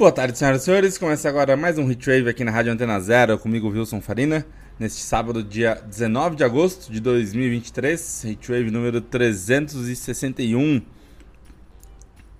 [0.00, 0.96] Boa tarde, senhoras e senhores.
[0.96, 4.46] Começa agora mais um Hitwave aqui na Rádio Antena Zero, comigo, Wilson Farina.
[4.78, 10.80] Neste sábado, dia 19 de agosto de 2023, Hitwave número 361.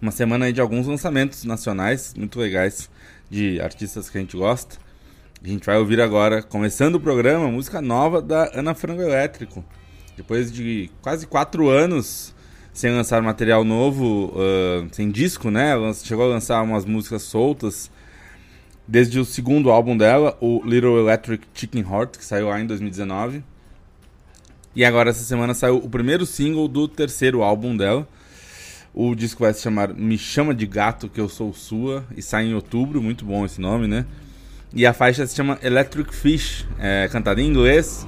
[0.00, 2.88] Uma semana aí de alguns lançamentos nacionais muito legais
[3.28, 4.78] de artistas que a gente gosta.
[5.44, 9.62] A gente vai ouvir agora, começando o programa, música nova da Ana Frango Elétrico.
[10.16, 12.34] Depois de quase quatro anos
[12.80, 15.74] sem lançar material novo, uh, sem disco, né?
[16.02, 17.90] Chegou a lançar umas músicas soltas.
[18.88, 23.44] Desde o segundo álbum dela, o Little Electric Chicken Heart, que saiu lá em 2019.
[24.74, 28.08] E agora, essa semana, saiu o primeiro single do terceiro álbum dela.
[28.94, 32.46] O disco vai se chamar Me Chama de Gato, que eu sou sua, e sai
[32.46, 34.06] em outubro, muito bom esse nome, né?
[34.74, 38.06] E a faixa se chama Electric Fish, é cantada em inglês.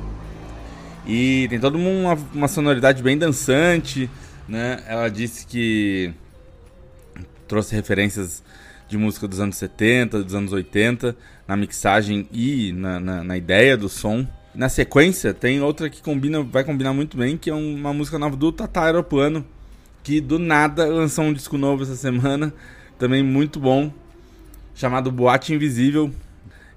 [1.06, 4.08] E tem toda uma, uma sonoridade bem dançante,
[4.48, 4.82] né?
[4.86, 6.12] Ela disse que
[7.46, 8.42] trouxe referências
[8.88, 13.76] de música dos anos 70, dos anos 80, na mixagem e na, na, na, ideia
[13.76, 14.26] do som.
[14.54, 18.36] Na sequência, tem outra que combina, vai combinar muito bem, que é uma música nova
[18.36, 19.44] do Tata Aeroplano,
[20.02, 22.52] que do nada lançou um disco novo essa semana,
[22.98, 23.90] também muito bom,
[24.74, 26.12] chamado Boate Invisível.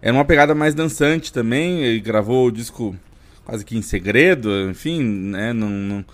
[0.02, 2.96] É uma pegada mais dançante também, ele gravou o disco
[3.44, 6.06] quase que em segredo, enfim, né, não, não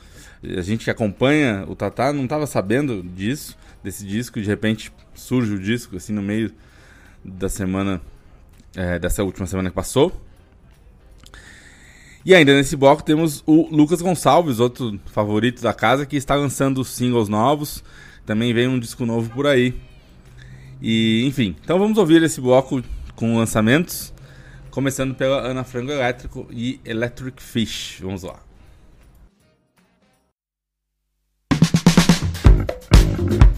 [0.44, 5.54] a gente que acompanha o Tatá não estava sabendo disso, desse disco, de repente surge
[5.54, 6.52] o disco assim no meio
[7.23, 8.02] da semana,
[8.76, 10.11] é, dessa última semana que passou.
[12.23, 16.83] E ainda nesse bloco temos o Lucas Gonçalves, outro favorito da casa, que está lançando
[16.83, 17.83] singles novos.
[18.26, 19.73] Também vem um disco novo por aí.
[20.82, 22.83] E enfim, então vamos ouvir esse bloco
[23.15, 24.14] com lançamentos,
[24.70, 27.98] começando pela Ana Frango Elétrico e Electric Fish.
[28.02, 28.51] Vamos lá.
[33.30, 33.51] thank you.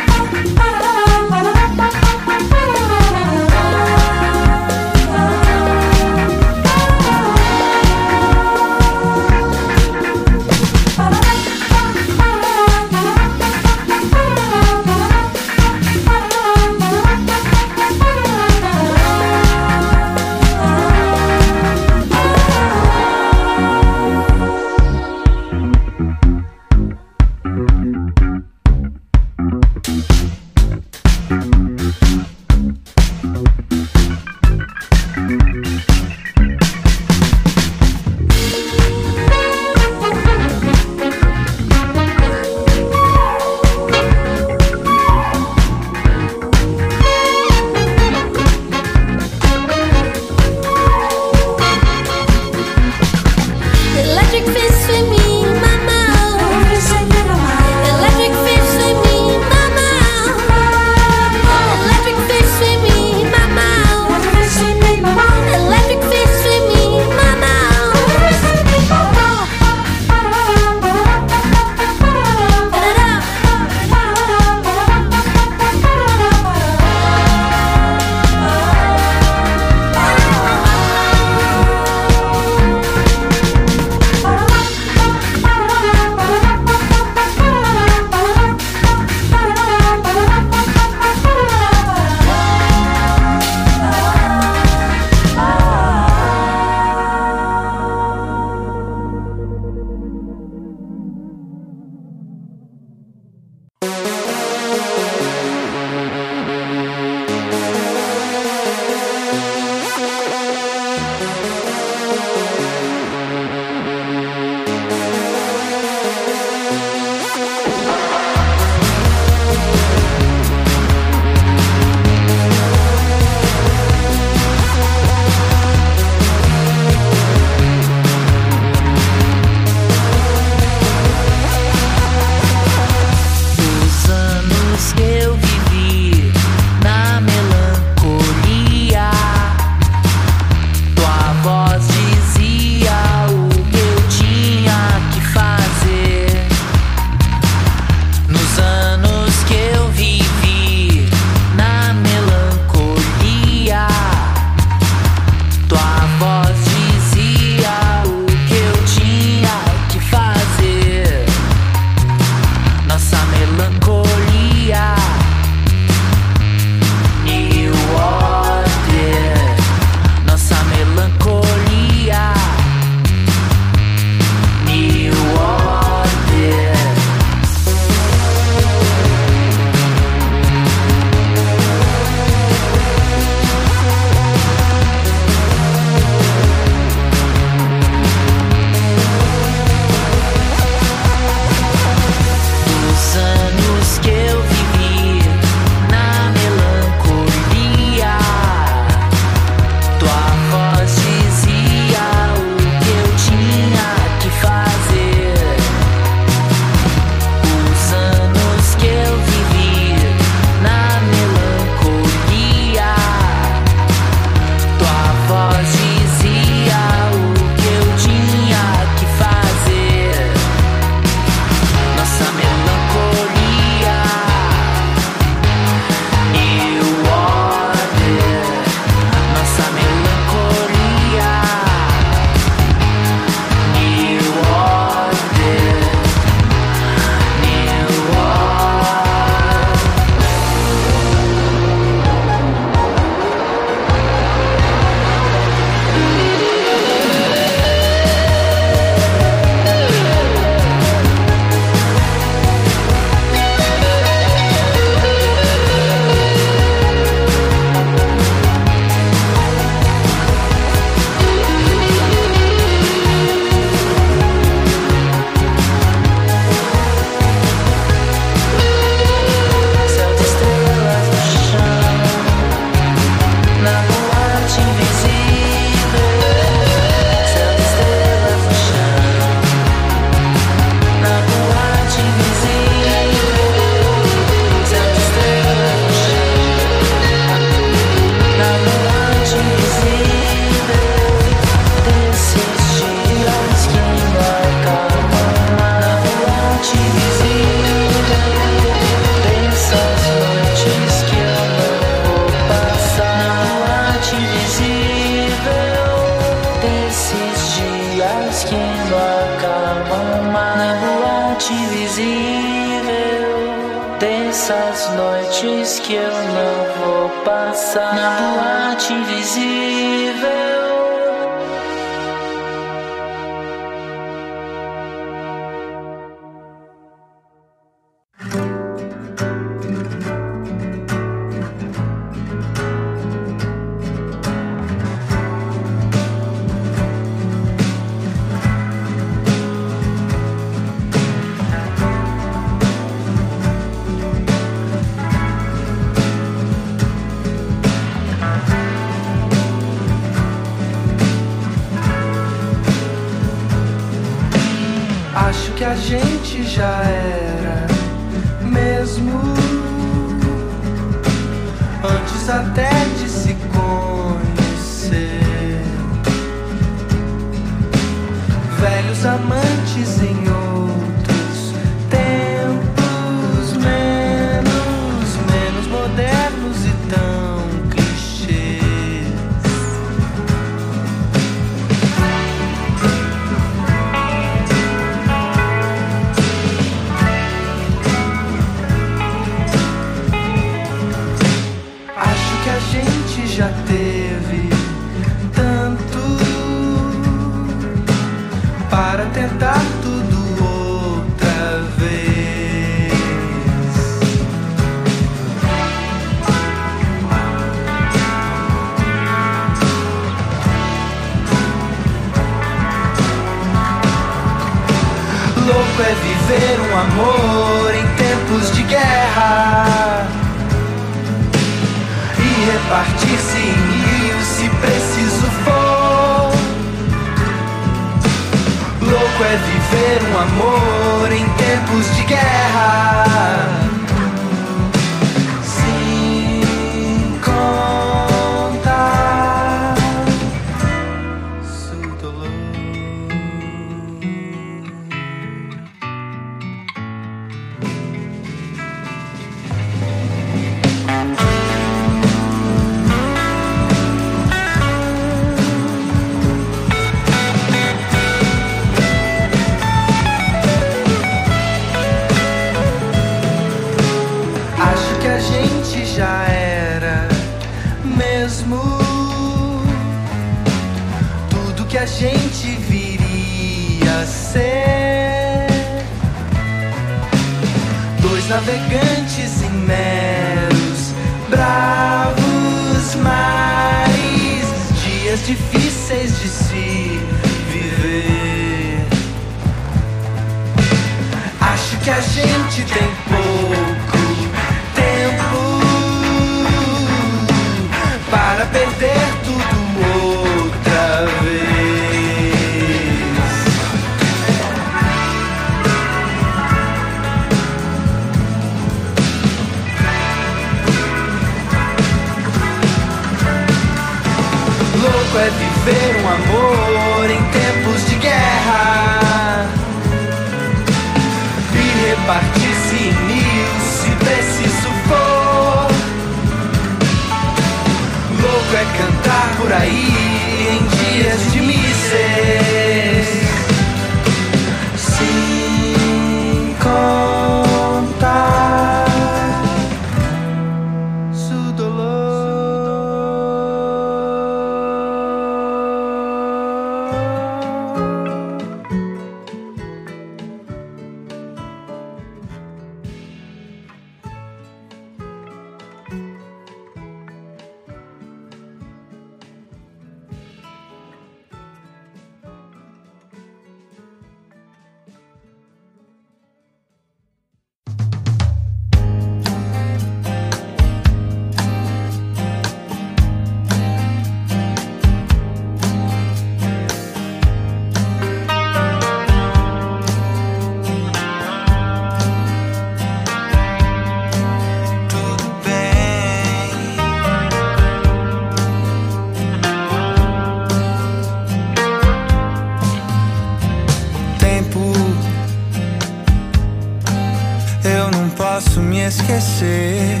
[598.38, 600.00] posso me esquecer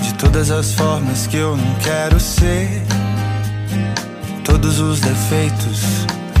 [0.00, 2.82] de todas as formas que eu não quero ser.
[4.42, 5.82] Todos os defeitos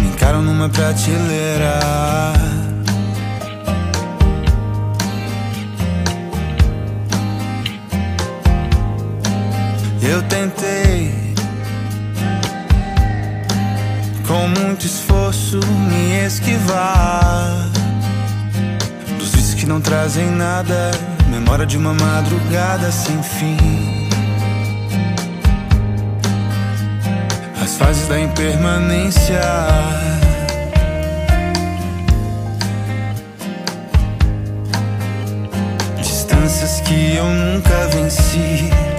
[0.00, 1.80] me encaram numa prateleira.
[10.00, 11.34] Eu tentei,
[14.26, 17.81] com muito esforço, me esquivar
[19.62, 20.90] que não trazem nada.
[21.28, 23.56] Memória de uma madrugada sem fim.
[27.62, 29.40] As fases da impermanência.
[36.00, 38.91] Distâncias que eu nunca venci.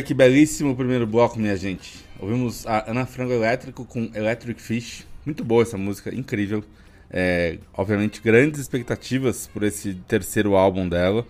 [0.00, 2.02] Olha que belíssimo primeiro bloco, minha gente.
[2.18, 5.06] Ouvimos a Ana Frango Elétrico com Electric Fish.
[5.26, 6.64] Muito boa essa música, incrível.
[7.10, 11.26] É, obviamente, grandes expectativas por esse terceiro álbum dela.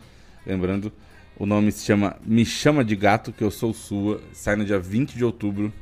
[0.46, 0.92] Lembrando,
[1.37, 4.20] o nome se chama Me Chama de Gato, que eu sou sua.
[4.33, 5.72] Sai no dia 20 de outubro.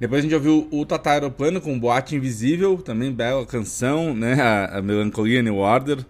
[0.00, 4.40] Depois a gente ouviu o Tata Aeroplano com Boate Invisível, também bela canção, né?
[4.40, 6.06] A, a Melancolia New Order,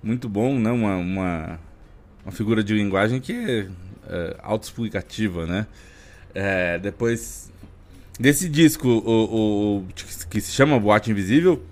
[0.00, 0.70] muito bom, né?
[0.70, 1.60] Uma, uma,
[2.24, 3.68] uma figura de linguagem que
[4.08, 5.66] é autoexplicativa, né?
[6.34, 7.50] É, depois
[8.18, 9.86] desse disco, o, o,
[10.28, 11.62] que se chama Boate Invisível,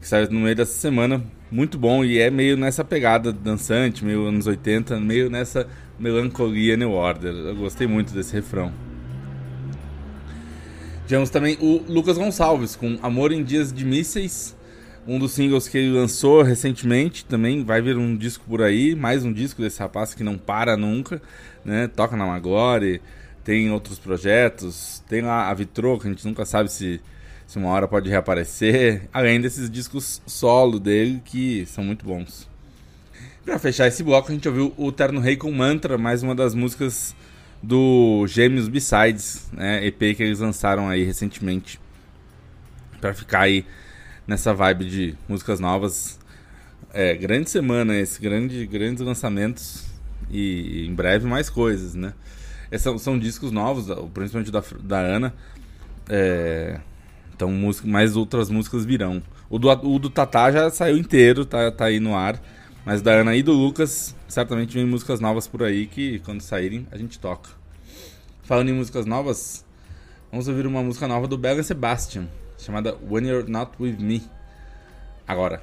[0.00, 4.26] que saiu no meio dessa semana, muito bom e é meio nessa pegada dançante, meio
[4.26, 7.32] anos 80, meio nessa melancolia New Order.
[7.32, 8.72] Eu gostei muito desse refrão.
[11.06, 14.55] Tivemos também o Lucas Gonçalves com Amor em Dias de Mísseis,
[15.06, 17.24] um dos singles que ele lançou recentemente.
[17.24, 20.76] Também vai vir um disco por aí, mais um disco desse rapaz que não para
[20.76, 21.22] nunca,
[21.64, 21.88] né?
[21.88, 23.00] Toca na Magore,
[23.44, 27.00] tem outros projetos, tem lá a Vitro, que a gente nunca sabe se,
[27.46, 32.48] se uma hora pode reaparecer, além desses discos solo dele que são muito bons.
[33.44, 36.52] Pra fechar esse bloco, a gente ouviu o Terno Rei com Mantra, mais uma das
[36.52, 37.14] músicas
[37.62, 41.78] do Gêmeos Besides, né, EP que eles lançaram aí recentemente.
[43.00, 43.64] Pra ficar aí
[44.26, 46.18] nessa vibe de músicas novas.
[46.92, 49.84] É, grande semana esse, grande, grandes lançamentos
[50.30, 52.14] e, em breve mais coisas, né?
[52.70, 55.34] Esses são, são discos novos, principalmente da, da Ana.
[56.08, 56.80] É,
[57.34, 59.22] então música, mais outras músicas virão.
[59.48, 62.40] O do, o do Tatá já saiu inteiro, tá, tá aí no ar.
[62.84, 66.86] Mas da Ana e do Lucas, certamente vem músicas novas por aí que quando saírem
[66.90, 67.50] a gente toca.
[68.44, 69.64] Falando em músicas novas,
[70.30, 72.28] vamos ouvir uma música nova do Bela Sebastian,
[72.66, 74.22] chamada When You're Not With Me.
[75.28, 75.60] agora.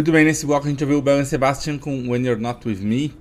[0.00, 2.76] Muito bem, nesse bloco a gente ouviu o Bell Sebastian com When You're Not With
[2.76, 3.12] Me.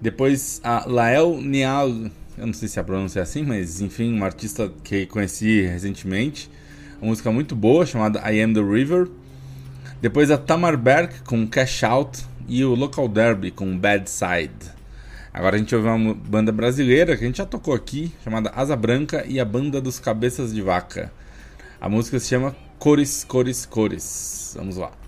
[0.00, 1.90] Depois a Lael Nial,
[2.38, 6.50] eu não sei se a pronúncia é assim, mas enfim, uma artista que conheci recentemente.
[6.98, 9.06] Uma música muito boa chamada I Am The River.
[10.00, 14.72] Depois a Tamar Berg com Cash Out e o Local Derby com Bad Side.
[15.30, 18.74] Agora a gente ouve uma banda brasileira que a gente já tocou aqui, chamada Asa
[18.74, 21.12] Branca e a Banda dos Cabeças de Vaca.
[21.78, 24.54] A música se chama Cores, Cores, Cores.
[24.56, 25.03] Vamos lá.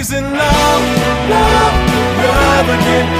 [0.00, 1.74] reason love, love,
[2.24, 3.19] love again.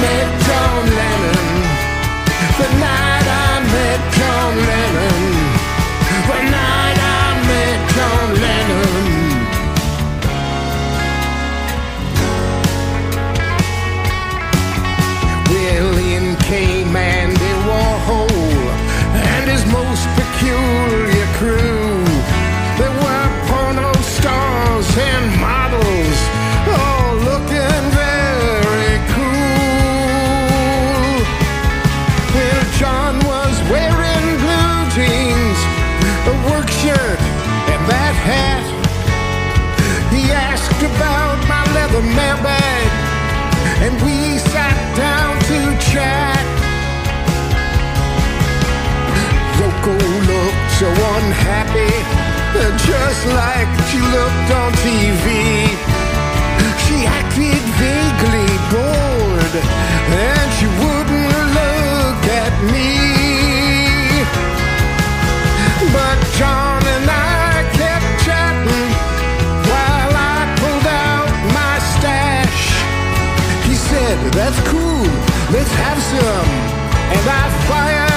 [0.00, 0.47] make
[51.58, 51.90] unhappy,
[52.86, 55.66] just like she looked on TV.
[56.84, 59.54] She acted vaguely bored,
[60.14, 62.90] and she wouldn't look at me.
[65.92, 68.90] But John and I kept chatting
[69.70, 72.60] while I pulled out my stash.
[73.66, 75.06] He said, That's cool,
[75.52, 76.50] let's have some.
[77.10, 78.07] And I fired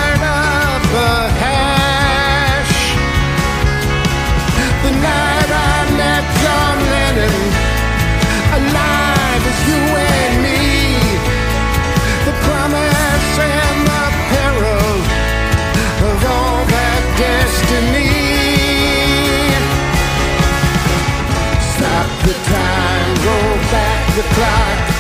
[24.38, 24.92] back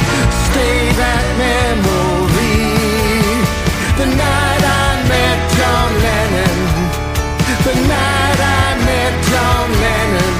[0.51, 2.71] stay that memory.
[3.99, 6.57] The night I met John Lennon,
[7.67, 10.35] the night I met John Lennon,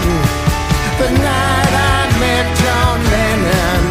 [1.01, 3.85] the night I met John Lennon.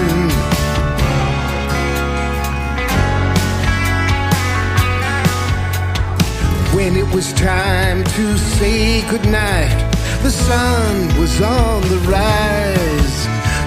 [6.76, 8.24] When it was time to
[8.57, 9.78] say goodnight,
[10.22, 13.18] the sun was on the rise.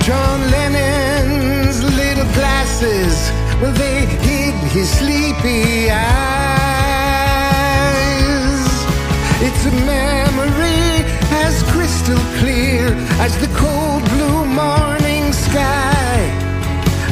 [0.05, 0.92] John little
[2.34, 3.31] glasses,
[3.61, 6.03] well, they hid his sleepy eyes.
[9.45, 11.03] It's a memory
[11.45, 16.15] as crystal clear as the cold blue morning sky.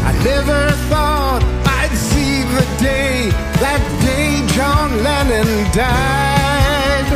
[0.09, 1.43] I never thought
[1.79, 3.29] I'd see the day,
[3.63, 7.09] that day John Lennon died.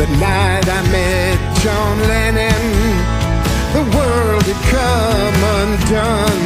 [0.00, 3.19] The night I met John Lennon,
[3.72, 6.44] the world had come undone.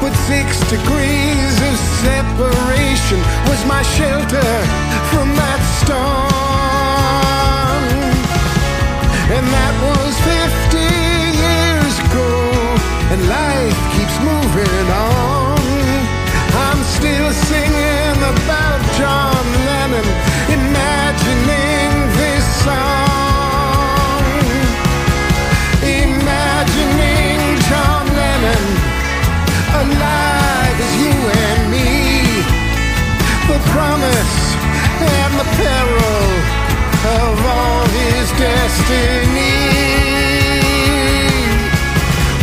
[0.00, 4.52] But six degrees of separation was my shelter
[5.10, 6.18] from that storm.
[9.30, 10.82] And that was 50
[11.44, 12.30] years ago,
[13.12, 15.58] and life keeps moving on.
[16.66, 20.08] I'm still singing about John Lennon,
[20.50, 23.07] imagining this song.
[29.88, 31.14] Alive as you
[31.44, 31.90] and me.
[33.50, 34.38] The promise
[35.16, 36.24] and the peril
[37.24, 39.56] of all his destiny.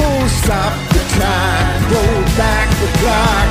[0.05, 3.47] Oh, stop the time, roll back the clock,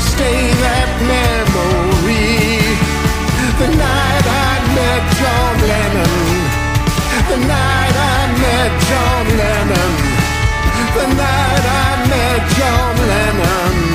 [0.00, 2.44] stay that memory.
[3.60, 6.16] The night I met John Lennon,
[7.30, 10.13] the night I met John Lennon,
[10.94, 13.94] the night I met John Lennon.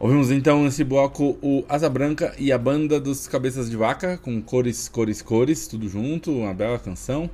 [0.00, 4.40] Ouvimos então nesse bloco o Asa Branca e a banda dos Cabeças de Vaca, com
[4.40, 7.28] cores, cores, cores, tudo junto, uma bela canção.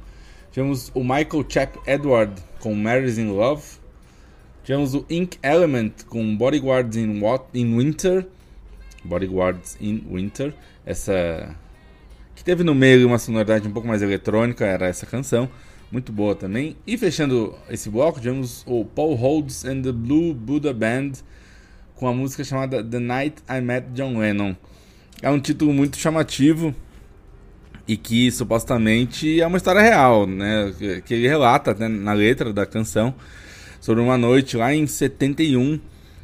[0.55, 3.65] Tivemos o Michael Chap Edward com Mary's in Love.
[4.63, 8.25] Tivemos o Ink Element com Bodyguards in, Wat- in Winter.
[9.05, 10.55] Bodyguards in Winter.
[10.87, 11.57] Essa.
[12.37, 15.49] que teve no meio uma sonoridade um pouco mais eletrônica, era essa canção.
[15.91, 16.77] Muito boa também.
[16.87, 21.15] E fechando esse bloco, tivemos o Paul Holds and the Blue Buddha Band
[21.97, 24.55] com a música chamada The Night I Met John Lennon.
[25.21, 26.73] É um título muito chamativo
[27.87, 30.73] e que supostamente é uma história real, né?
[31.05, 33.15] Que- ele relata né, na letra da canção
[33.81, 35.79] sobre uma noite lá em 71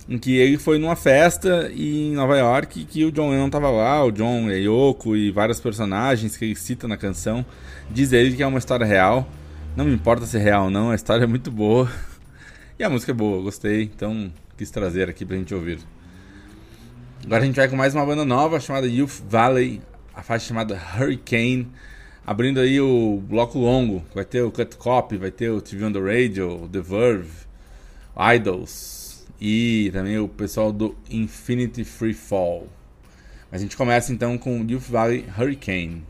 [0.08, 4.04] em que ele foi numa festa em Nova York que o John Lennon tava lá,
[4.04, 7.44] o John a Yoko e vários personagens que ele cita na canção.
[7.90, 9.28] Diz ele que é uma história real.
[9.76, 11.90] Não me importa se é real ou não, a história é muito boa.
[12.78, 15.80] E a música é boa, gostei, então quis trazer aqui pra gente ouvir.
[17.22, 19.82] Agora a gente vai com mais uma banda nova chamada Youth Valley,
[20.20, 21.66] a faixa chamada Hurricane,
[22.26, 24.04] abrindo aí o bloco longo.
[24.14, 27.46] Vai ter o Cut Copy, vai ter o TV on the Radio, The Verve,
[28.36, 32.68] Idols e também o pessoal do Infinity Free Fall.
[33.50, 36.04] A gente começa então com Youth Valley Hurricane.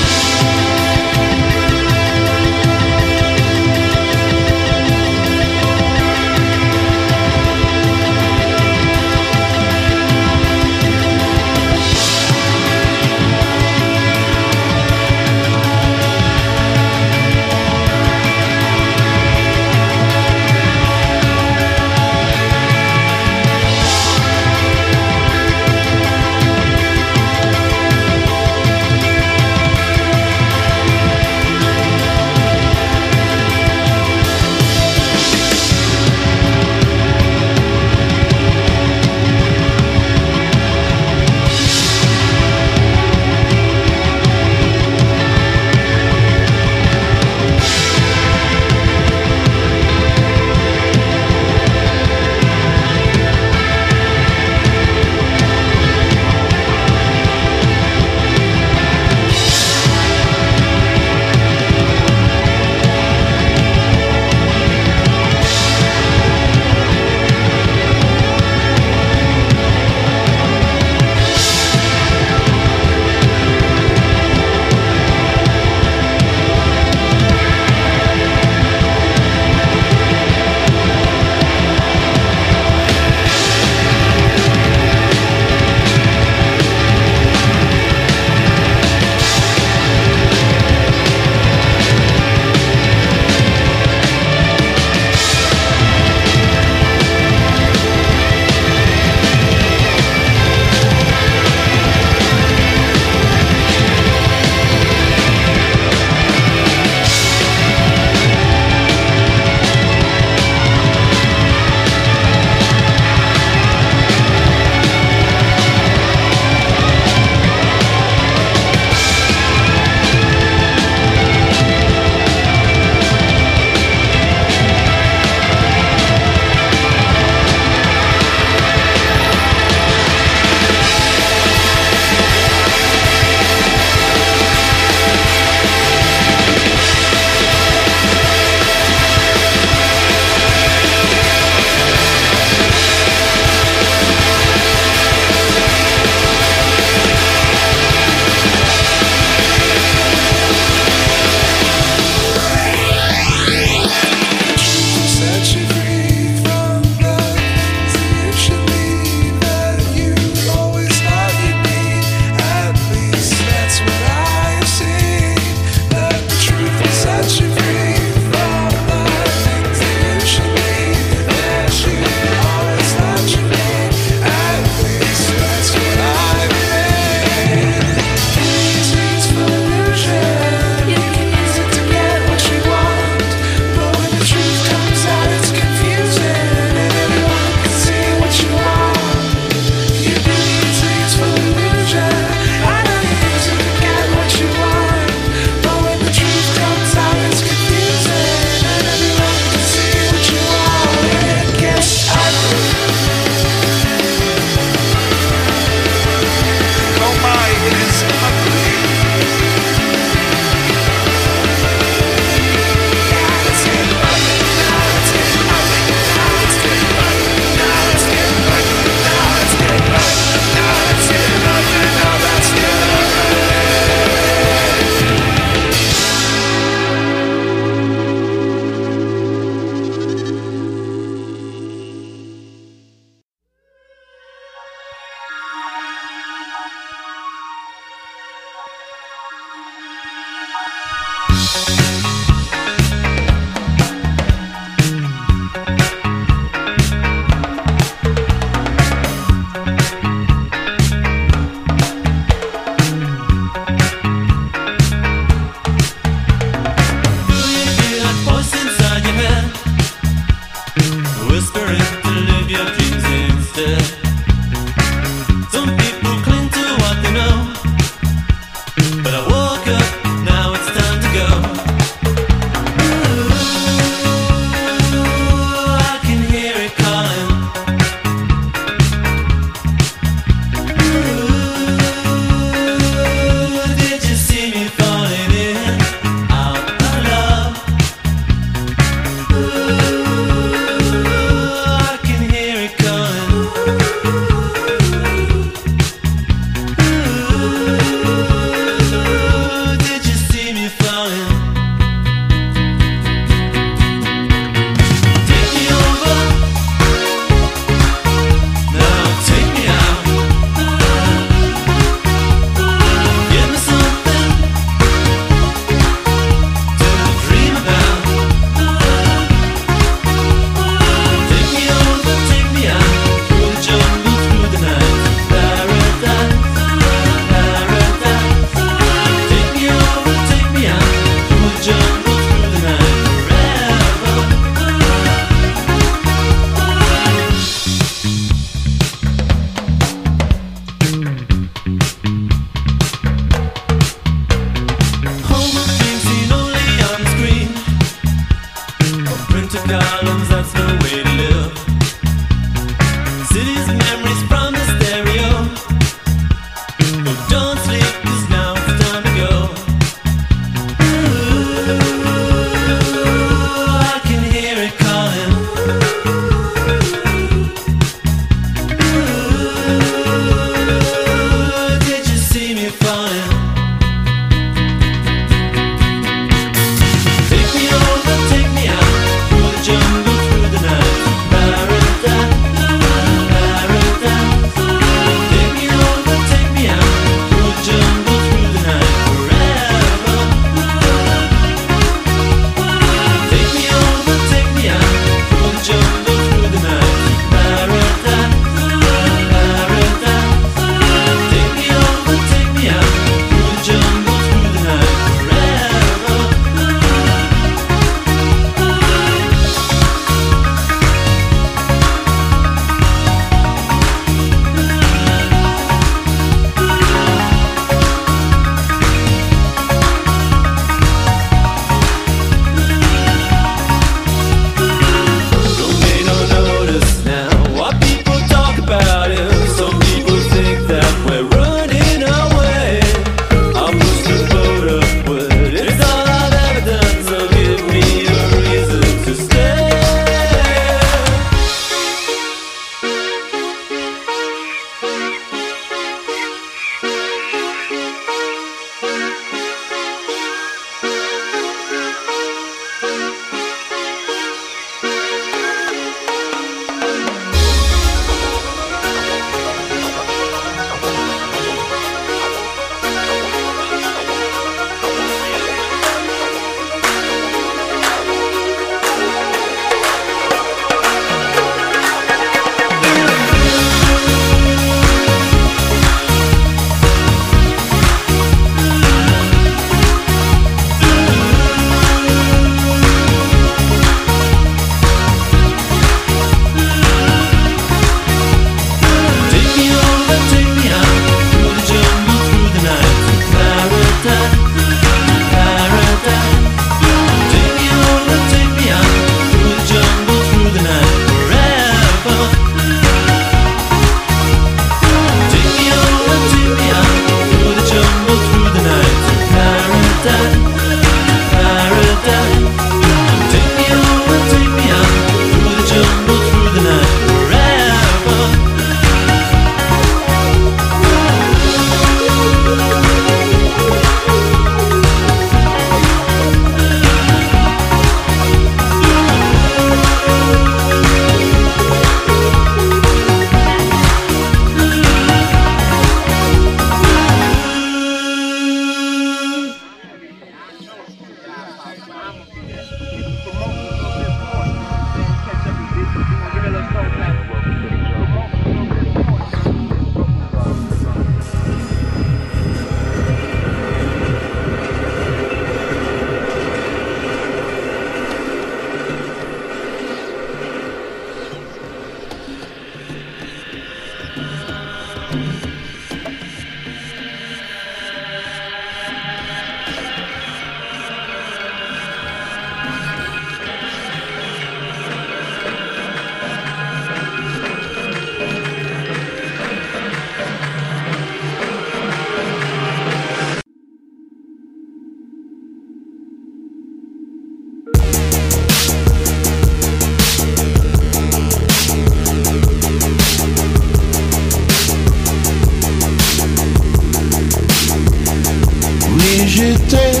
[599.70, 600.00] J'étais,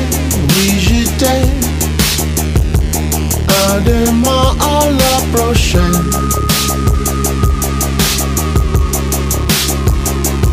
[0.56, 1.42] oui, j'étais
[3.66, 5.82] un démon à la prochaine.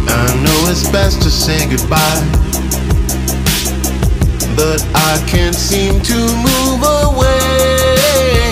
[0.09, 2.23] I know it's best to say goodbye,
[4.57, 8.51] but I can't seem to move away.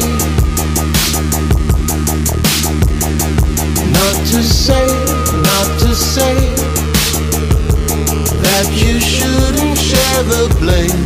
[3.92, 4.88] Not to say,
[5.44, 6.36] not to say
[8.44, 9.73] that you shouldn't
[10.22, 11.06] the blame.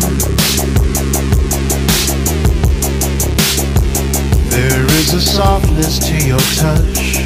[4.49, 7.23] There is a softness to your touch.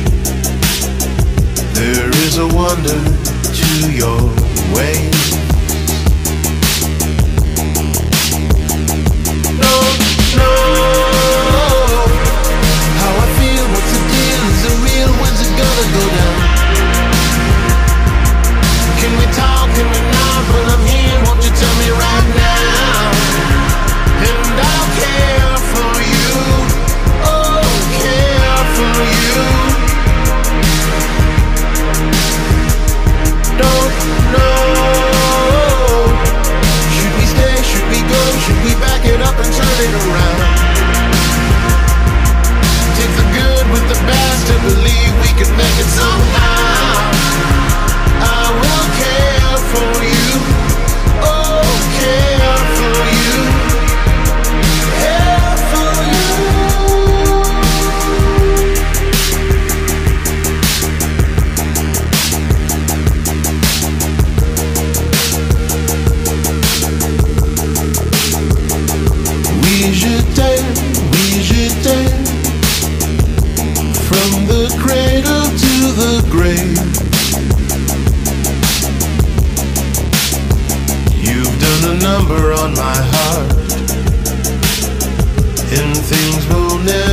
[1.74, 3.02] There is a wonder
[3.60, 4.22] to your
[4.76, 5.32] ways.
[9.58, 10.00] Don't
[10.38, 10.62] know
[13.02, 13.66] how I feel.
[13.74, 14.42] What's the deal?
[14.54, 15.12] Is it real?
[15.20, 16.38] When's it gonna go down?
[19.00, 19.68] Can we talk?
[19.76, 20.42] Can we not?
[20.52, 21.01] When I'm here,
[45.82, 46.41] it's alright.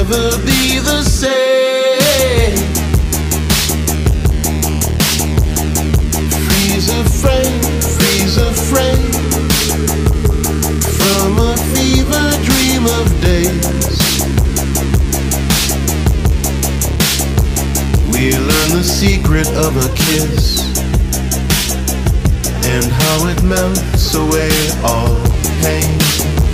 [0.09, 2.57] Never be the same.
[6.45, 9.13] Freeze a frame, freeze a frame
[10.97, 13.99] from a fever dream of days.
[18.13, 20.61] We learn the secret of a kiss
[22.65, 24.51] and how it melts away
[24.83, 25.21] all
[25.63, 26.48] pain.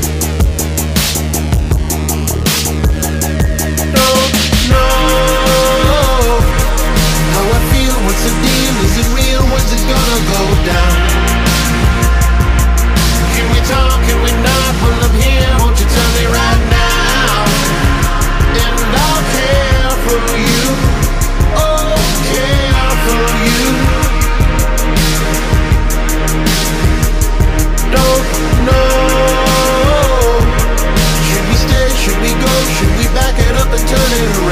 [7.35, 7.97] How I feel.
[8.07, 8.75] What's the deal?
[8.87, 9.43] Is it real?
[9.53, 10.95] When's it gonna go down?
[13.35, 13.99] Can we talk?
[14.07, 14.73] Can we not?
[14.83, 17.45] When I'm here, won't you tell me right now?
[18.55, 20.63] And I'll care for you.
[21.59, 21.99] Oh,
[22.31, 23.65] care for you.
[27.91, 28.27] Don't
[28.67, 28.95] know.
[31.27, 31.87] Should we stay?
[32.03, 32.53] Should we go?
[32.77, 34.44] Should we back it up and turn it around?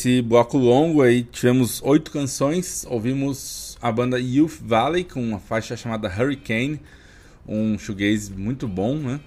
[0.00, 2.86] Esse bloco longo aí tivemos oito canções.
[2.88, 6.80] Ouvimos a banda Youth Valley com uma faixa chamada Hurricane,
[7.46, 9.20] um shoegaze muito bom, né?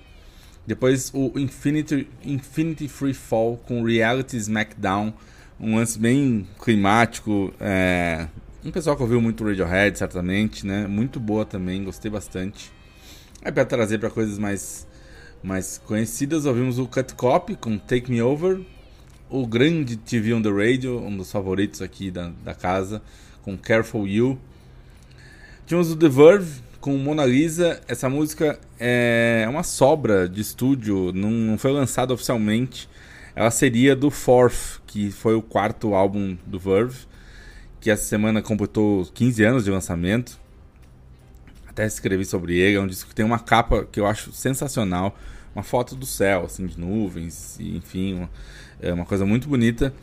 [0.66, 5.14] Depois o Infinity, Infinity Free Fall com Reality Smackdown,
[5.60, 7.54] um lance bem climático.
[7.60, 8.28] É...
[8.66, 10.88] Um pessoal que ouviu muito Radiohead, certamente, né?
[10.88, 12.72] Muito boa também, gostei bastante.
[13.46, 14.88] Aí para trazer para coisas mais,
[15.44, 18.62] mais conhecidas, ouvimos o Cut Copy com Take Me Over,
[19.34, 23.02] o grande TV on the Radio, um dos favoritos aqui da, da casa,
[23.42, 24.40] com Careful You.
[25.66, 27.82] Tínhamos o The Verve com Mona Lisa.
[27.88, 32.88] Essa música é uma sobra de estúdio, não, não foi lançada oficialmente.
[33.36, 37.08] Ela seria do Fourth, que foi o quarto álbum do Verve,
[37.82, 40.40] que essa semana completou 15 anos de lançamento.
[41.68, 45.18] Até escrevi sobre ele, é um disco que tem uma capa que eu acho sensacional,
[45.56, 48.30] uma foto do céu, assim, de nuvens, enfim, uma,
[48.84, 49.94] é uma coisa muito bonita.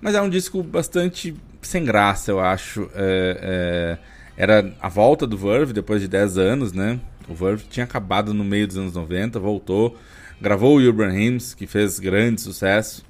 [0.00, 2.90] Mas é um disco bastante sem graça, eu acho.
[2.94, 3.98] É, é,
[4.36, 7.00] era a volta do Verve depois de 10 anos, né?
[7.28, 9.96] O Verve tinha acabado no meio dos anos 90, voltou,
[10.40, 13.04] gravou o Urban Hymns, que fez grande sucesso.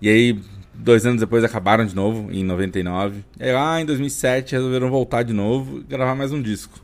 [0.00, 0.40] E aí,
[0.74, 3.22] dois anos depois, acabaram de novo, em 99.
[3.38, 6.80] E aí, lá em 2007, resolveram voltar de novo e gravar mais um disco.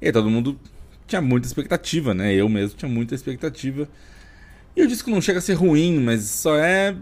[0.00, 0.58] E aí, todo mundo
[1.06, 2.34] tinha muita expectativa, né?
[2.34, 3.88] Eu mesmo tinha muita expectativa.
[4.76, 6.94] E o disco não chega a ser ruim, mas só é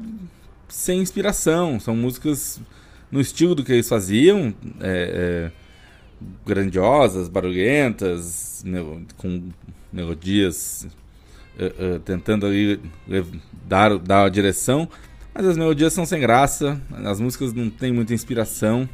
[0.69, 1.81] sem inspiração.
[1.81, 2.61] São músicas
[3.11, 5.53] no estilo do que eles faziam, é, é,
[6.47, 8.65] grandiosas, barulhentas,
[9.17, 9.49] com
[9.93, 10.87] melodias
[11.59, 12.81] é, é, tentando ali
[13.67, 14.89] dar, dar a direção,
[15.33, 18.89] mas as melodias são sem graça, as músicas não têm muita inspiração.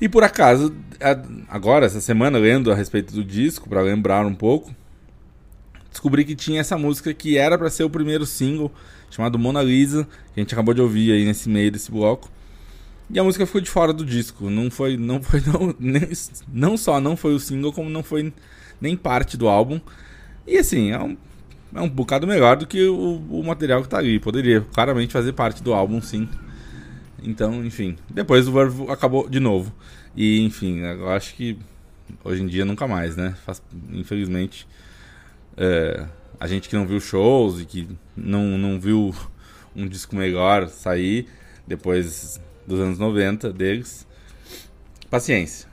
[0.00, 0.74] E por acaso,
[1.48, 4.74] agora, essa semana, lendo a respeito do disco, pra lembrar um pouco,
[5.90, 8.72] descobri que tinha essa música que era pra ser o primeiro single,
[9.10, 10.04] chamado Mona Lisa,
[10.34, 12.30] que a gente acabou de ouvir aí nesse meio desse bloco.
[13.12, 14.48] E a música ficou de fora do disco.
[14.48, 16.08] Não foi, não foi, não, nem-
[16.52, 18.32] não só não foi o single, como não foi
[18.80, 19.80] nem parte do álbum.
[20.46, 21.16] E assim, é um,
[21.74, 24.20] é um bocado melhor do que o, o material que tá ali.
[24.20, 26.28] Poderia claramente fazer parte do álbum, sim.
[27.22, 27.96] Então, enfim.
[28.08, 29.72] Depois o Verve acabou de novo.
[30.16, 31.58] E, enfim, eu acho que
[32.24, 33.34] hoje em dia nunca mais, né?
[33.44, 33.62] Faz-
[33.92, 34.66] infelizmente,
[35.60, 36.06] é,
[36.40, 39.14] a gente que não viu shows e que não, não viu
[39.76, 41.26] um disco melhor sair
[41.66, 44.06] depois dos anos 90 deles,
[45.10, 45.68] paciência.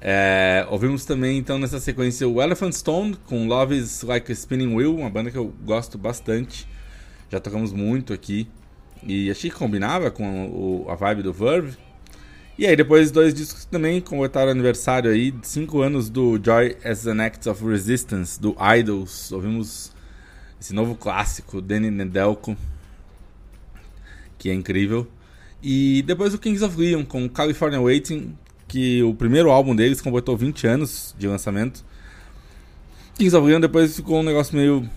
[0.00, 4.74] É, ouvimos também então nessa sequência o Elephant Stone com Love is Like a Spinning
[4.74, 6.68] Wheel, uma banda que eu gosto bastante.
[7.30, 8.46] Já tocamos muito aqui
[9.02, 11.76] e achei que combinava com o- a vibe do Verve.
[12.58, 17.06] E aí depois dois discos que também completaram aniversário aí, 5 anos do Joy as
[17.06, 19.30] an Act of Resistance, do Idols.
[19.30, 19.92] Ouvimos
[20.58, 22.56] esse novo clássico, Danny Nedelko,
[24.38, 25.06] que é incrível.
[25.62, 28.34] E depois o Kings of Leon com California Waiting,
[28.66, 31.84] que o primeiro álbum deles completou 20 anos de lançamento.
[33.18, 34.88] Kings of Leon depois ficou um negócio meio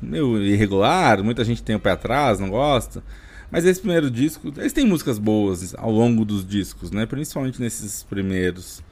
[0.00, 3.02] meio irregular, muita gente tem o pé atrás, não gosta.
[3.50, 7.06] Mas esse primeiro disco, eles têm músicas boas ao longo dos discos, né?
[7.06, 8.82] Principalmente nesses primeiros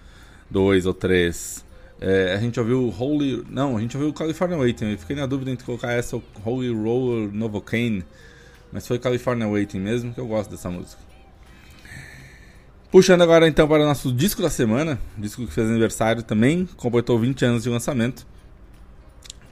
[0.51, 1.65] dois ou três.
[2.01, 3.45] É, a gente ouviu Holy.
[3.51, 4.93] Não, a gente ouviu California Waiting.
[4.93, 8.05] Eu fiquei na dúvida entre colocar essa ou Holy Roller Novocaine.
[8.73, 11.01] Mas foi California Waiting mesmo, que eu gosto dessa música.
[12.91, 17.19] Puxando agora então para o nosso disco da semana, disco que fez aniversário também, completou
[17.19, 18.27] 20 anos de lançamento.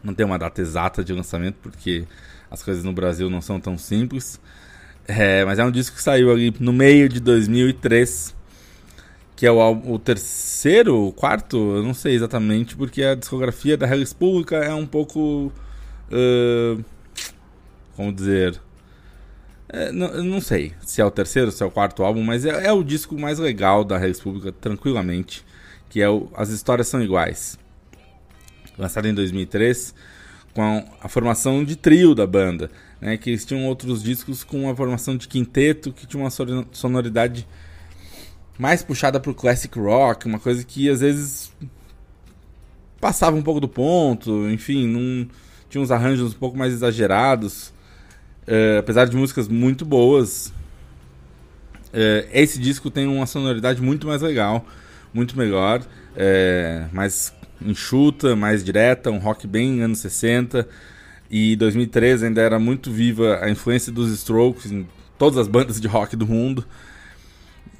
[0.02, 2.06] Não tem uma data exata de lançamento, porque
[2.50, 4.40] as coisas no Brasil não são tão simples.
[5.06, 8.34] É, mas é um disco que saiu ali no meio de 2003,
[9.36, 13.86] que é o, o terceiro, o quarto, eu não sei exatamente, porque a discografia da
[13.86, 15.52] Hellis Pública é um pouco.
[16.10, 16.82] ãh,
[17.96, 18.60] como dizer.
[19.68, 22.66] É, não, não sei se é o terceiro, se é o quarto álbum, mas é,
[22.66, 25.44] é o disco mais legal da Hellis Pública, tranquilamente.
[25.90, 27.58] Que é o As Histórias São Iguais.
[28.78, 29.94] Lançado em 2003,
[30.52, 32.70] com a formação de trio da banda.
[33.00, 36.30] Né, que eles tinham outros discos com uma formação de quinteto que tinha uma
[36.72, 37.46] sonoridade
[38.58, 41.52] mais puxada pro classic rock, uma coisa que às vezes
[43.00, 45.28] passava um pouco do ponto, enfim, não
[45.68, 47.72] tinha uns arranjos um pouco mais exagerados,
[48.46, 50.52] eh, apesar de músicas muito boas.
[51.92, 54.66] eh, esse disco tem uma sonoridade muito mais legal,
[55.12, 55.82] muito melhor,
[56.16, 60.66] eh, mais enxuta, mais direta, um rock bem anos 60.
[61.36, 64.86] E 2013 ainda era muito viva a influência dos Strokes em
[65.18, 66.64] todas as bandas de rock do mundo.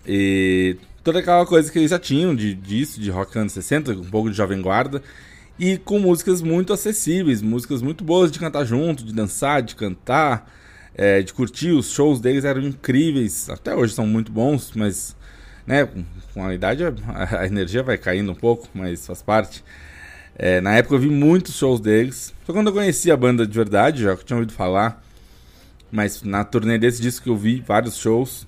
[0.04, 4.04] E toda aquela coisa que eles já tinham de, disso, de rock anos 60, um
[4.10, 5.00] pouco de Jovem Guarda.
[5.56, 10.52] E com músicas muito acessíveis, músicas muito boas de cantar junto, de dançar, de cantar,
[10.96, 11.70] é, de curtir.
[11.70, 15.14] Os shows deles eram incríveis, até hoje são muito bons, mas
[15.64, 15.88] né,
[16.34, 19.62] com- a idade a energia vai caindo um pouco, mas faz parte.
[20.36, 22.34] É, na época eu vi muitos shows deles.
[22.44, 25.02] Foi quando eu conheci a banda de verdade, já tinha ouvido falar.
[25.90, 28.46] Mas na turnê desse disco que eu vi vários shows.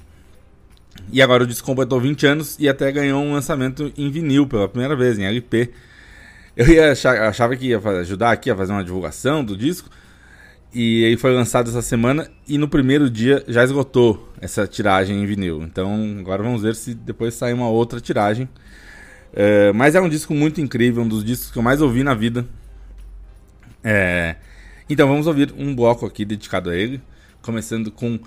[1.13, 4.69] E agora o disco completou 20 anos e até ganhou um lançamento em vinil pela
[4.69, 5.71] primeira vez, em LP.
[6.57, 9.91] Eu ia achar, achava que ia ajudar aqui a fazer uma divulgação do disco.
[10.75, 15.27] E ele foi lançado essa semana e no primeiro dia já esgotou essa tiragem em
[15.27, 15.63] vinil.
[15.63, 18.49] Então agora vamos ver se depois sai uma outra tiragem.
[19.39, 22.15] É, mas é um disco muito incrível, um dos discos que eu mais ouvi na
[22.15, 22.47] vida.
[23.85, 24.37] É,
[24.89, 27.03] então vamos ouvir um bloco aqui dedicado a ele,
[27.43, 28.19] começando com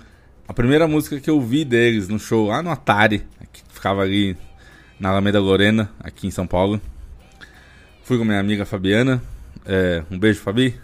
[0.46, 4.36] a primeira música que eu vi deles no show lá no Atari, que ficava ali
[5.00, 6.80] na Alameda Lorena, aqui em São Paulo.
[8.04, 9.20] Fui com minha amiga Fabiana,
[9.66, 10.78] é, um beijo Fabi.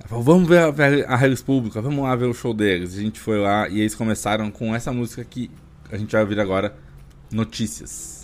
[0.00, 2.96] Ela falou, vamos ver a, a Hellis Pública, vamos lá ver o show deles.
[2.96, 5.50] A gente foi lá e eles começaram com essa música que
[5.90, 6.74] a gente vai ouvir agora,
[7.30, 8.21] Notícias.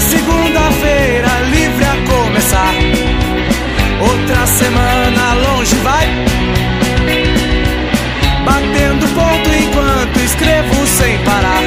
[0.00, 2.72] Segunda-feira livre a começar.
[4.00, 6.06] Outra semana longe vai.
[8.44, 11.62] Batendo ponto enquanto escrevo sem parar.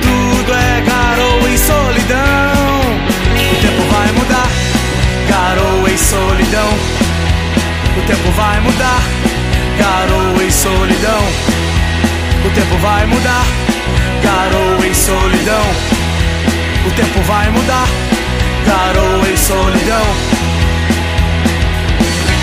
[0.00, 2.80] Tudo é garoa e solidão.
[3.52, 4.48] O tempo vai mudar.
[5.28, 6.70] Garoa e solidão.
[7.98, 9.02] O tempo vai mudar.
[9.78, 11.22] Garoa e solidão.
[12.46, 13.46] O tempo vai mudar.
[14.22, 16.05] Garoa e solidão.
[16.86, 17.88] O tempo vai mudar,
[18.64, 20.06] garoa em solidão.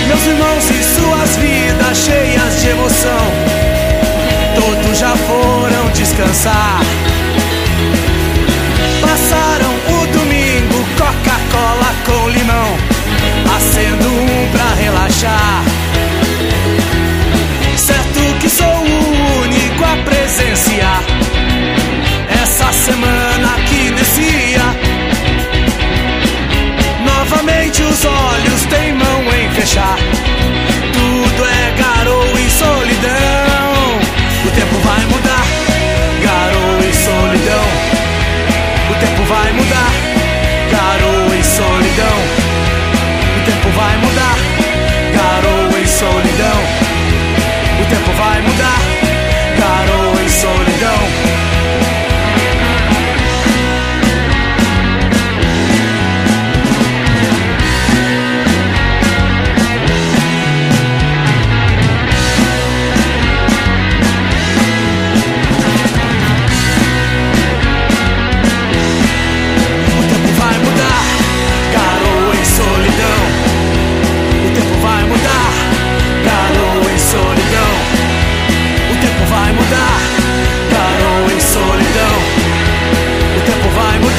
[0.08, 3.32] Meus irmãos e suas vidas cheias de emoção,
[4.56, 6.82] todos já foram descansar.
[9.02, 12.78] Passaram o domingo, Coca-Cola com limão,
[13.56, 15.73] acendo um pra relaxar.
[46.04, 46.60] solidão.
[47.82, 48.63] O tempo vai mudar.
[83.74, 84.13] vine.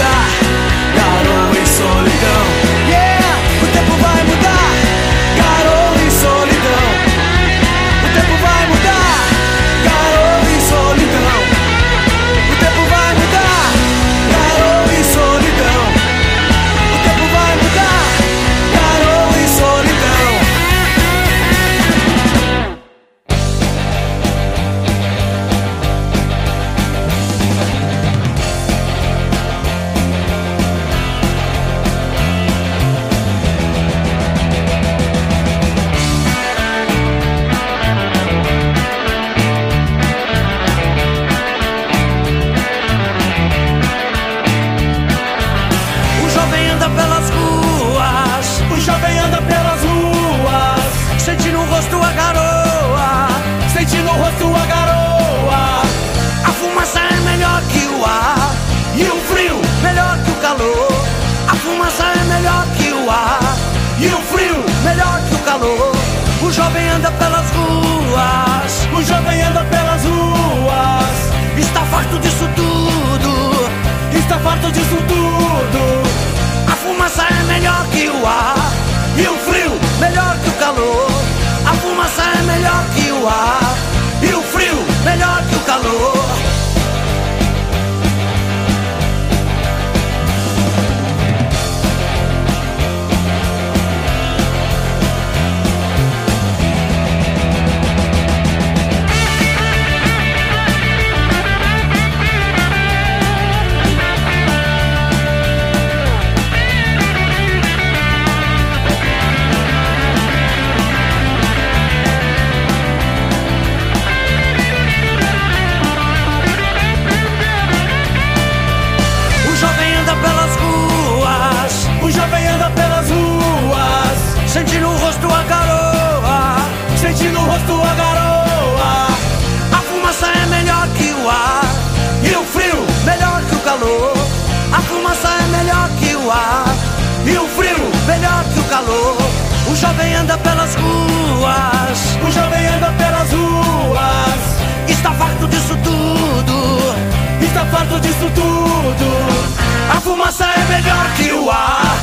[140.25, 142.19] anda pelas ruas.
[142.27, 144.41] O jovem anda pelas ruas.
[144.89, 147.45] Está farto disso tudo.
[147.45, 149.95] Está farto disso tudo.
[149.95, 151.97] A fumaça é melhor que o ar.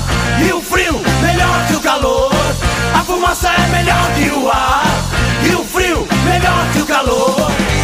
[0.48, 2.32] E o frio, melhor que o calor.
[2.94, 4.86] A fumaça é melhor que o ar.
[5.50, 7.81] E o frio, melhor que o calor.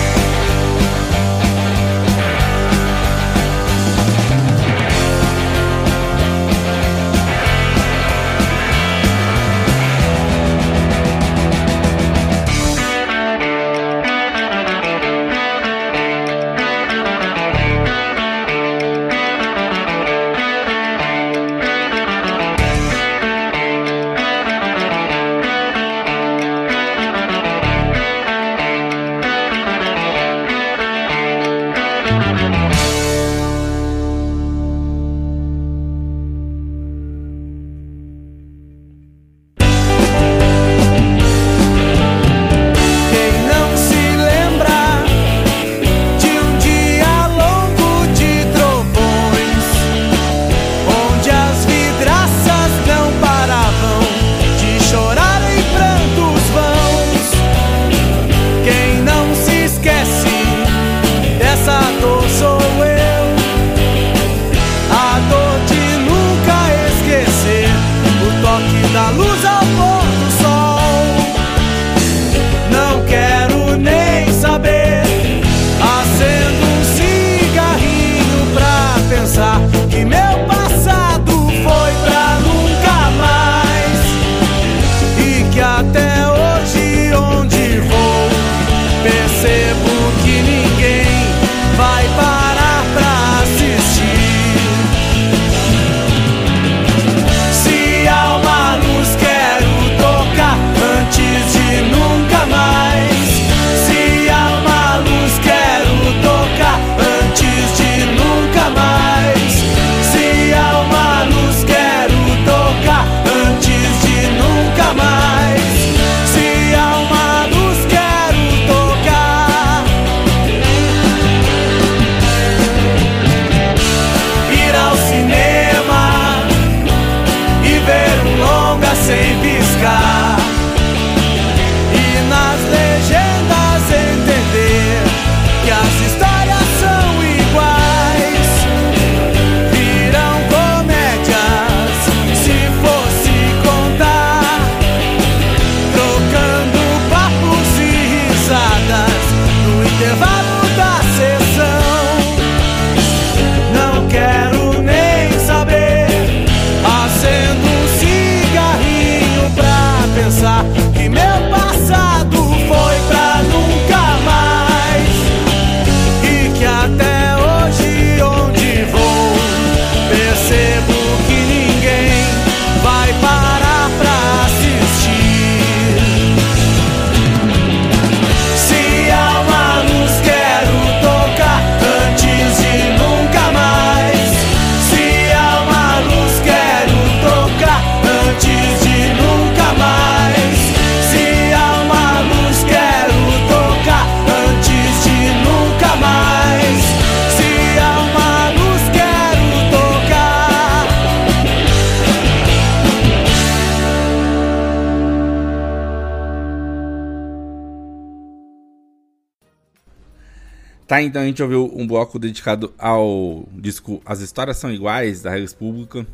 [210.97, 215.29] Tá, então a gente ouviu um bloco dedicado ao disco As Histórias São Iguais, da
[215.29, 216.07] Regras Pública.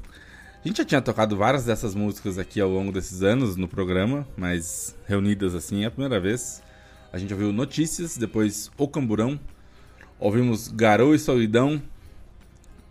[0.61, 4.27] A gente já tinha tocado várias dessas músicas aqui ao longo desses anos no programa,
[4.35, 6.61] mas reunidas assim é a primeira vez.
[7.13, 9.39] A gente ouviu Notícias, depois O Camburão,
[10.19, 11.81] ouvimos Garou e Solidão,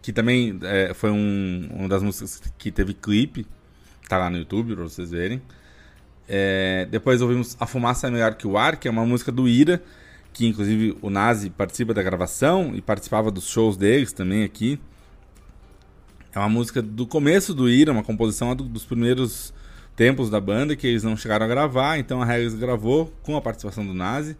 [0.00, 3.46] que também é, foi um, uma das músicas que teve clipe,
[4.08, 5.42] tá lá no YouTube pra vocês verem.
[6.26, 9.46] É, depois ouvimos A Fumaça é Melhor que o Ar, que é uma música do
[9.46, 9.82] Ira,
[10.32, 14.78] que inclusive o Nazi participa da gravação e participava dos shows deles também aqui.
[16.34, 19.52] É uma música do começo do Ira, uma composição do, dos primeiros
[19.94, 23.40] tempos da banda que eles não chegaram a gravar, então a Regis gravou com a
[23.40, 24.36] participação do Nazi.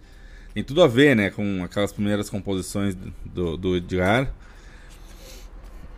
[0.55, 4.33] Tem tudo a ver, né, com aquelas primeiras composições do, do Edgar.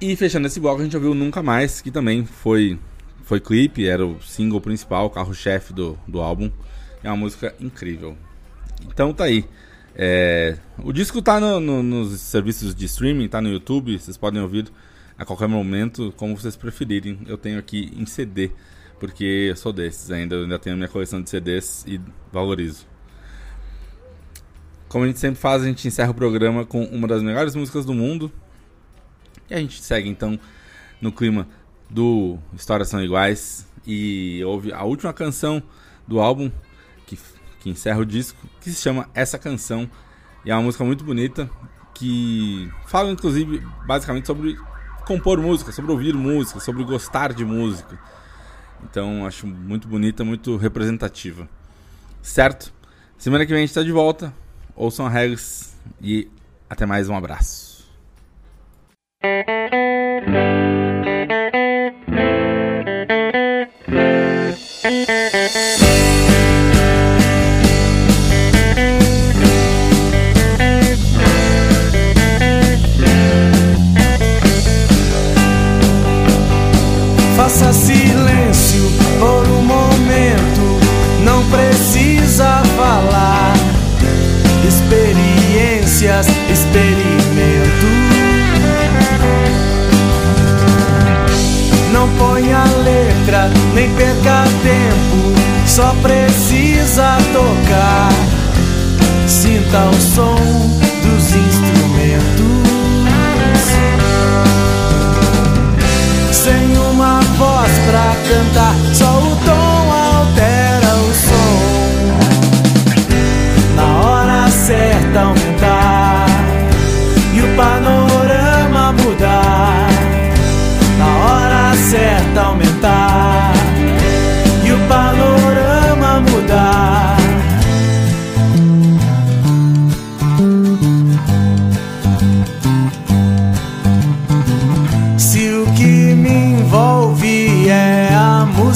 [0.01, 2.79] E fechando esse bloco, a gente ouviu Nunca Mais, que também foi,
[3.23, 6.51] foi clipe, era o single principal, carro-chefe do, do álbum.
[7.03, 8.17] É uma música incrível.
[8.87, 9.45] Então tá aí.
[9.97, 14.41] É, o disco tá no- no- nos serviços de streaming, tá no YouTube, vocês podem
[14.43, 14.67] ouvir
[15.17, 17.19] a qualquer momento, como vocês preferirem.
[17.27, 18.51] Eu tenho aqui em CD,
[18.99, 22.01] porque eu sou desses ainda, eu ainda tenho minha coleção de CDs e
[22.33, 22.87] valorizo.
[24.89, 27.85] Como a gente sempre faz, a gente encerra o programa com uma das melhores músicas
[27.85, 28.31] do mundo.
[29.51, 30.39] E a gente segue então
[31.01, 31.47] no clima
[31.91, 35.63] do Histórias São Iguais e ouve a última canção
[36.07, 36.51] do álbum
[37.65, 39.91] que, encerra o disco, que se chama Essa Canção.
[40.45, 41.49] E é uma música muito bonita
[41.95, 44.57] que fala inclusive basicamente sobre
[45.07, 47.99] compor música, sobre ouvir música, sobre gostar de música.
[48.83, 51.49] Então acho muito bonita, muito representativa.
[52.23, 52.73] Certo?
[53.17, 54.35] Semana que vem a gente tá de volta.
[54.77, 56.29] Ouçam a regras e
[56.69, 57.85] até mais um abraço.
[95.75, 98.09] Só precisa tocar.
[99.27, 100.34] Sinta o som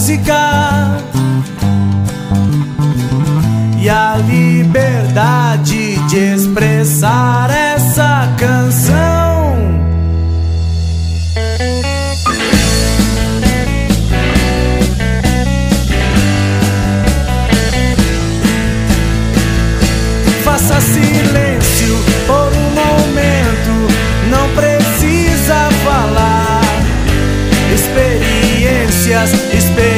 [0.09, 0.97] música
[3.79, 9.59] e a liberdade de expressar essa canção.
[20.43, 21.95] Faça silêncio
[22.27, 23.75] por um momento,
[24.31, 26.63] não precisa falar.
[27.75, 29.98] Experiências, experimentos.